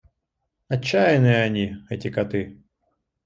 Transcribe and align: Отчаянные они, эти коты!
Отчаянные 0.67 1.43
они, 1.43 1.77
эти 1.91 2.09
коты! 2.09 2.41